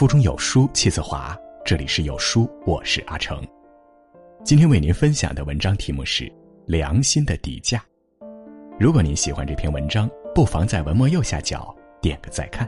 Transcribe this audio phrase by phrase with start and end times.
[0.00, 1.38] 腹中有书气自华。
[1.62, 3.38] 这里是有书，我是阿成。
[4.42, 6.24] 今天为您分享的文章题目是
[6.64, 7.84] 《良心的底价》。
[8.78, 12.66] 如果您喜欢这篇文章，不妨在文末右下角点个再看。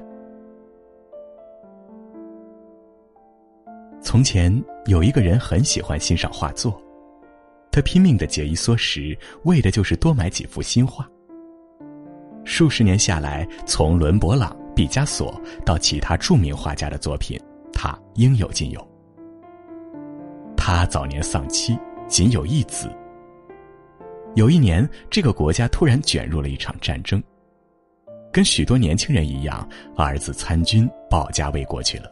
[4.03, 4.53] 从前
[4.85, 6.79] 有一个人很喜欢欣赏画作，
[7.71, 11.09] 他拼命的节衣缩食，为的就是多买几幅新画。
[12.45, 14.55] 数十年下来，从伦勃朗。
[14.75, 17.41] 毕加索到其他著名画家的作品，
[17.73, 18.89] 他应有尽有。
[20.57, 22.91] 他早年丧妻，仅有一子。
[24.35, 27.23] 有一年，这个国家突然卷入了一场战争，
[28.33, 32.11] 跟许多年轻人一样，儿子参军保家卫国去了。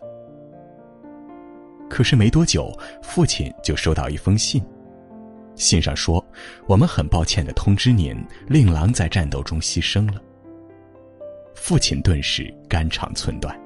[1.88, 2.70] 可是没多久，
[3.02, 4.62] 父亲就收到一封信，
[5.54, 6.24] 信上说
[6.68, 8.14] ：“我们很抱歉的通知您，
[8.46, 10.20] 令郎在战斗中牺牲了。”
[11.54, 13.58] 父亲顿时肝肠寸断。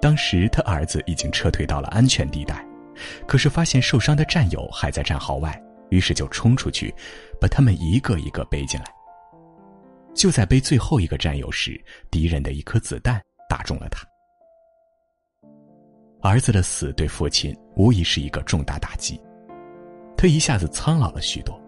[0.00, 2.66] 当时他儿子已经撤退到了安全地带，
[3.26, 6.94] 可是发现受伤的战友还在战壕外，于是就冲出去，
[7.40, 8.86] 把他们一个一个背进来。
[10.14, 11.78] 就在背最后一个战友时，
[12.10, 14.06] 敌人的一颗子弹打中了他。
[16.22, 19.20] 儿子的死对父亲无疑是一个重大打击，
[20.16, 21.58] 他一下子苍老了许多。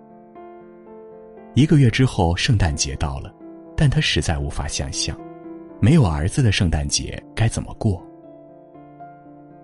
[1.54, 3.32] 一个月之后，圣诞节到了。
[3.82, 5.18] 但他实在无法想象，
[5.80, 8.00] 没有儿子的圣诞节该怎么过。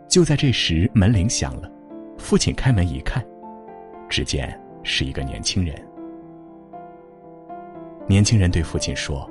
[0.09, 1.71] 就在这时，门铃响了，
[2.19, 3.25] 父亲开门一看，
[4.09, 5.81] 只见是一个年轻人。
[8.09, 9.25] 年轻人对父亲说：“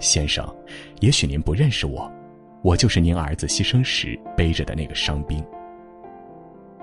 [0.00, 0.42] 先生，
[1.00, 2.10] 也许您不认识我，
[2.62, 5.44] 我就是您儿子牺牲时背着的那个伤兵。”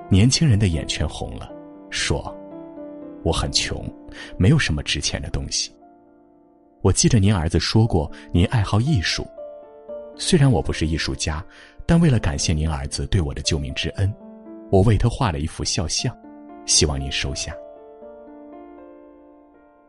[0.09, 1.51] 年轻人的眼圈红了，
[1.89, 2.31] 说
[3.25, 3.83] ：“我很穷，
[4.37, 5.71] 没有什么值钱的东西。”
[6.85, 9.25] 我记得您儿子说过，您爱好艺术。
[10.17, 11.43] 虽然我不是艺术家，
[11.83, 14.13] 但为了感谢您儿子对我的救命之恩，
[14.69, 16.15] 我为他画了一幅肖像，
[16.67, 17.51] 希望您收下。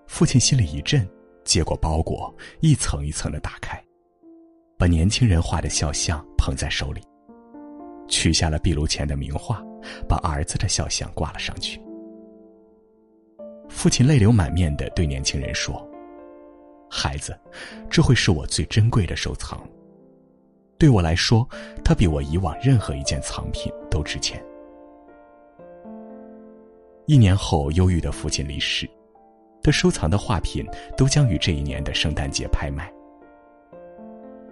[0.06, 1.06] 父亲心里一震，
[1.44, 3.78] 接过包裹，一层一层的打开，
[4.78, 7.02] 把年轻人画的肖像捧在手里，
[8.08, 9.62] 取下了壁炉前的名画，
[10.08, 11.78] 把儿子的肖像挂了上去。
[13.68, 15.86] 父亲泪流满面的对年轻人说。
[16.90, 17.38] 孩子，
[17.90, 19.60] 这会是我最珍贵的收藏。
[20.78, 21.48] 对我来说，
[21.84, 24.42] 它比我以往任何一件藏品都值钱。
[27.06, 28.88] 一年后，忧郁的父亲离世，
[29.62, 30.66] 他收藏的画品
[30.96, 32.92] 都将于这一年的圣诞节拍卖。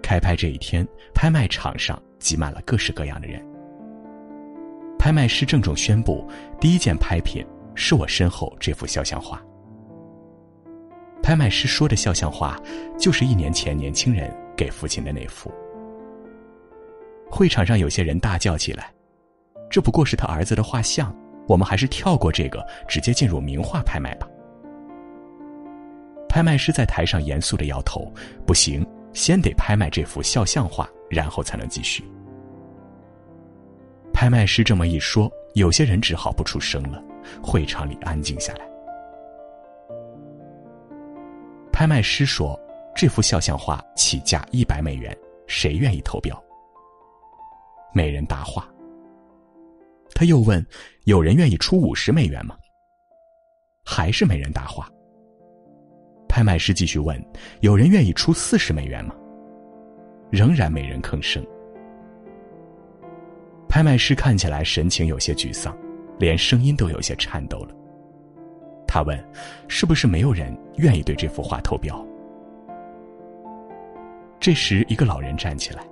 [0.01, 3.45] 开拍这一天，拍卖场上挤满了各式各样的人。
[4.97, 6.27] 拍卖师郑重宣布，
[6.59, 9.41] 第一件拍品是我身后这幅肖像画。
[11.25, 12.55] 拍卖师说的肖像画，
[12.99, 15.51] 就是一年前年轻人给父亲的那幅。
[17.31, 18.93] 会场上有些人大叫起来
[19.67, 21.11] ：“这不过是他儿子的画像，
[21.47, 24.27] 我们还是跳过这个，直接进入名画拍卖吧。”
[26.29, 28.13] 拍卖师在台上严肃的摇头
[28.45, 32.07] ：“不行，先得拍卖这幅肖像画，然后才能继续。”
[34.13, 37.03] 拍卖师这么一说，有些人只好不出声了，
[37.41, 38.74] 会场里安静下来。
[41.75, 42.57] 拍卖师说
[42.95, 45.13] ：“这幅肖像画起价一百美元，
[45.45, 46.41] 谁愿意投标？”
[47.93, 48.65] 没人答话。
[50.13, 50.65] 他又问
[51.03, 52.55] ：“有人愿意出五十美元吗？”
[53.83, 54.89] 还是没人答话。
[56.29, 57.21] 拍卖师继续问
[57.59, 59.13] ：“有人愿意出四十美元吗？”
[60.31, 61.45] 仍然没人吭声。
[63.67, 65.77] 拍卖师看起来神情有些沮丧，
[66.19, 67.75] 连声音都有些颤抖了。
[68.95, 69.21] 他问
[69.67, 72.01] ：“是不是没有人愿意对这幅画投标？”
[74.39, 75.85] 这时，一个老人站起来，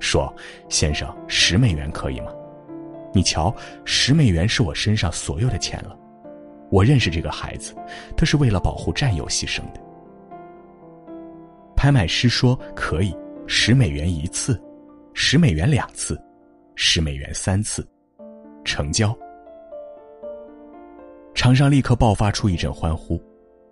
[0.00, 0.34] 说
[0.68, 2.32] ：“先生，十美元可以吗？
[3.12, 5.96] 你瞧，十美元是我身上所有的钱了。
[6.72, 7.72] 我认识这个孩子，
[8.16, 9.80] 他是为了保护战友牺牲的。”
[11.76, 13.16] 拍卖师说：“可以，
[13.46, 14.60] 十美元一次，
[15.12, 16.20] 十美元两次，
[16.74, 17.86] 十美元三次，
[18.64, 19.16] 成交。”
[21.44, 23.22] 场上立刻爆发出一阵欢呼，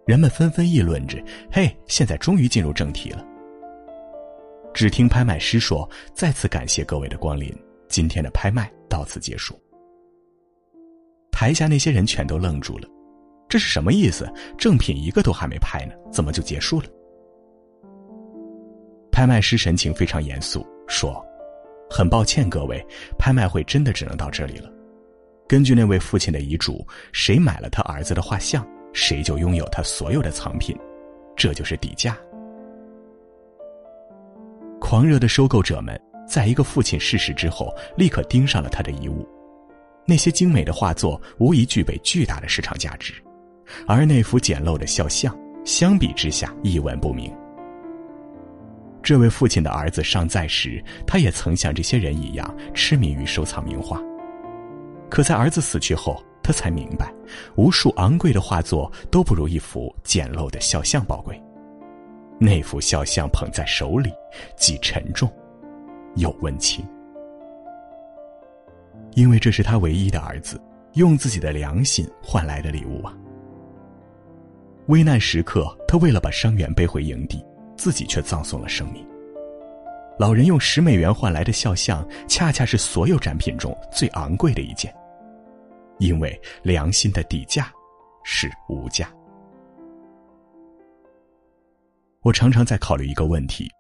[0.05, 1.17] 人们纷纷议论着
[1.51, 3.25] ：“嘿，现在终于进入正题了。”
[4.75, 7.51] 只听拍卖师说：“再次感谢各位的光临，
[7.89, 9.59] 今天的拍卖到此结束。”
[11.33, 12.87] 台下那些人全都愣住了，
[13.49, 14.31] 这是什么意思？
[14.59, 16.87] 正品一个都还没拍呢，怎么就结束了？
[19.11, 21.25] 拍卖师神情非常严肃，说
[21.89, 22.87] ：“很抱歉，各位，
[23.19, 24.71] 拍卖会真的只能到这里了。”
[25.53, 26.83] 根据那位父亲的遗嘱，
[27.13, 30.75] 谁买了他儿子的画像，谁就拥有他所有的藏品，
[31.37, 32.17] 这就是底价。
[34.81, 39.29] 狂热的收购者们在一个父亲逝世之后，立刻盯上了他的遗物。
[40.07, 43.13] 那些精美的画作无疑具备巨大的市场价值，
[43.87, 47.31] 而那幅简陋的肖像相比之下一文不名。
[49.03, 54.01] 这位父亲的儿子尚在时，他也曾像这些人一样痴迷于收藏名画。
[55.13, 57.13] 可在儿子死去后，他才明白，
[57.55, 61.39] 无数昂贵的画作都不如一幅简陋的肖像宝贵。
[62.39, 64.11] 那幅肖像捧在手里，
[64.57, 65.31] 既沉重，
[66.17, 66.83] 又温情。
[69.13, 70.59] 因为这是他唯一的儿子，
[70.95, 73.13] 用自己的良心换来的礼物啊！
[74.87, 77.45] 危难时刻，他为了把伤员背回营地，
[77.77, 79.07] 自己却葬送了生命。
[80.19, 84.91] 老人用十美元换来的肖像，恰恰是所有展品中最昂贵的一件。
[86.03, 87.73] 因为良心的底价
[88.25, 89.09] 是无价。
[92.23, 93.71] 我常常在考虑一个问题：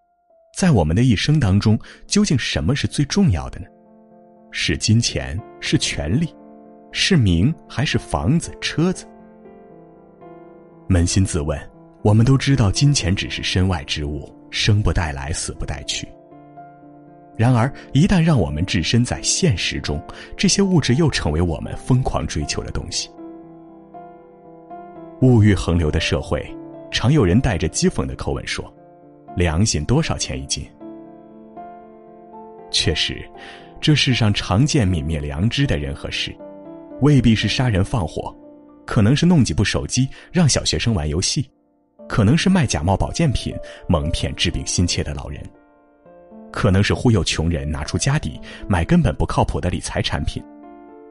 [0.56, 3.66] 在我们的一生当中，究竟什么是最重要的呢？
[4.52, 6.32] 是金钱，是权力，
[6.92, 9.04] 是名，还是房子、车子？
[10.88, 11.58] 扪心自问，
[12.02, 16.06] 我们都知道金钱只是身外之物，生不带来，死不带去。
[17.36, 20.00] 然而，一旦让我们置身在现实中，
[20.36, 23.10] 这些物质又成为我们疯狂追求的东西。
[25.22, 26.44] 物欲横流的社会，
[26.90, 28.72] 常有人带着讥讽的口吻说
[29.36, 30.66] ：“良心多少钱一斤？”
[32.70, 33.22] 确实。
[33.80, 36.32] 这世上常见泯灭良知的人和事，
[37.00, 38.32] 未必是杀人放火，
[38.86, 41.50] 可能是弄几部手机让小学生玩游戏，
[42.08, 43.52] 可能是卖假冒保健品
[43.88, 45.42] 蒙骗治病心切的老人，
[46.52, 48.38] 可能是忽悠穷人拿出家底
[48.68, 50.44] 买根本不靠谱的理财产品，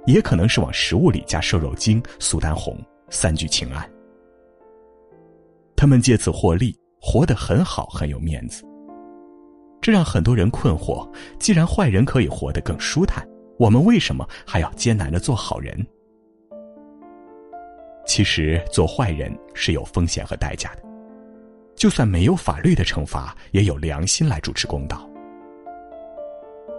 [0.05, 2.77] 也可能是往食物里加瘦肉精、苏丹红
[3.09, 3.89] 三聚氰胺。
[5.75, 8.63] 他们借此获利，活得很好，很有面子。
[9.81, 13.27] 这让很多人困惑：既然坏人可以活得更舒坦，
[13.57, 15.83] 我们为什么还要艰难的做好人？
[18.05, 20.83] 其实，做坏人是有风险和代价的。
[21.75, 25.09] 就算没有法律的惩罚，也有良心来主持公道。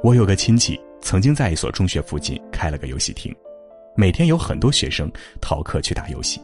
[0.02, 3.32] 我有个亲戚，曾经在一所中学附近开了个游戏厅，
[3.94, 5.08] 每天有很多学生
[5.40, 6.40] 逃课去打游戏。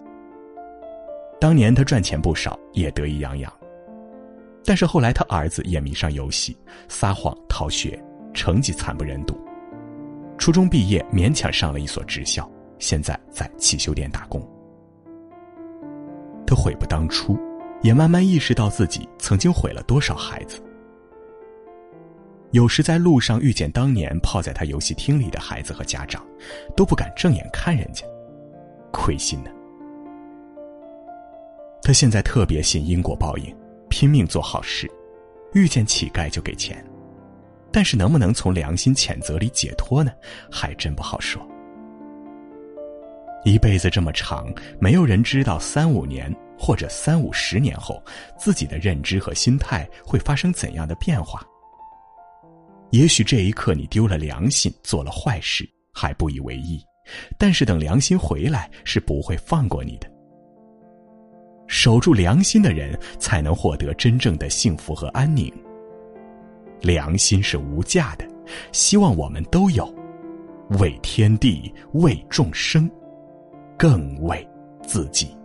[1.41, 3.53] 当年他赚钱不少，也得意洋洋。
[4.65, 6.57] 但是后来，他儿子也迷上游戏，
[6.89, 8.01] 撒谎逃学，
[8.33, 9.37] 成绩惨不忍睹。
[10.39, 14.41] 初中毕业，勉强上了一所职校，现在在汽修店打工。
[16.47, 17.37] 他悔不当初，
[17.83, 20.63] 也慢慢意识到自己曾经毁了多少孩子。
[22.53, 26.25] 有时在路上遇见当年泡在他游戏厅里的孩子和家长，
[26.77, 28.05] 都不敢正眼看人家，
[28.93, 29.51] 亏心呢。
[31.83, 33.55] 他现在特别信因果报应。
[33.91, 34.87] 拼命做好事，
[35.55, 36.85] 遇见乞丐就给钱，
[37.73, 40.13] 但是能不能从良心谴责里解脱呢？
[40.53, 41.41] 还真不好说。
[43.47, 44.47] 一辈子这么长，
[44.79, 48.03] 没有人知道三五年或者三五十年后，
[48.39, 51.43] 自己的认知和心态会发生怎样的变化。
[52.91, 56.83] 也许这一刻你丢了良心，做了坏事还不以为意，
[57.37, 60.11] 但是等良心回来，是不会放过你的。
[61.67, 65.53] 守住良心的人，才能获得真正的幸福和安宁。
[66.81, 68.27] 良心是无价的，
[68.73, 69.95] 希望我们都有，
[70.81, 72.91] 为天地，为众生，
[73.77, 74.49] 更为
[74.83, 75.37] 自己。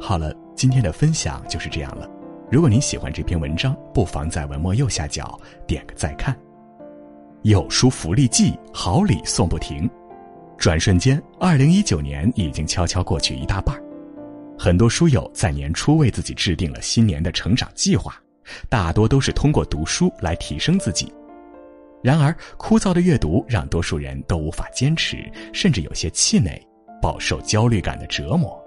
[0.00, 2.10] 好了，今天的分享就是这样了。
[2.52, 6.38] 如果您喜欢这篇文章，不妨在文末右下角点个再看。
[7.44, 9.88] 有书福利季，好礼送不停。
[10.58, 13.74] 转瞬间，二零一九年已经悄悄过去一大半
[14.58, 18.14] 很多书友在年初为自己制定了新年的成长计划，
[18.68, 21.10] 大多都是通过读书来提升自己。
[22.02, 26.62] 然而，枯燥的阅读让多数人都无法坚持，甚至有些气馁，
[27.00, 28.61] 饱受焦虑感的折磨。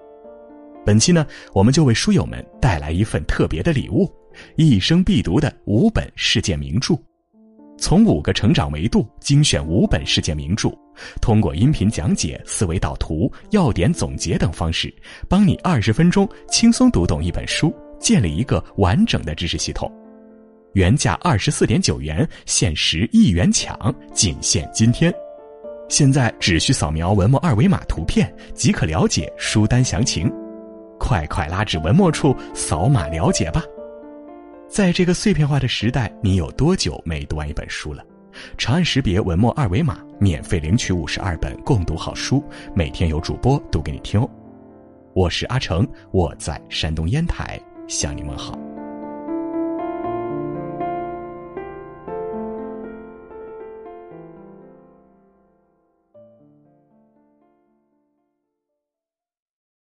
[0.85, 4.07] 本期呢，我们就为书友们带来一份特别的礼物——
[4.55, 6.93] 一生必读的五本世界名著。
[7.77, 10.69] 从五个成长维度精选五本世界名著，
[11.19, 14.93] 通过音频讲解、思维导图、要点总结等方式，
[15.27, 19.91] 帮你二十分钟轻松读懂一本书，建立一个完整的知识系统。
[20.73, 25.11] 原价二十四点九元，限时一元抢，仅限今天。
[25.89, 30.31] 现在只需扫描文末二维码图片即可了解书单详情，
[31.07, 33.61] 快快拉至文末处扫码了解吧。
[34.67, 38.03] 在这个碎片化的时代，你有多久没读完一本书了？
[38.57, 42.43] 长按识别文末二维码，免费领取五十二本共读好书，
[42.73, 44.27] 每天有主播读给你听哦。
[45.13, 48.57] 我是阿成，我在山东烟台向你问好。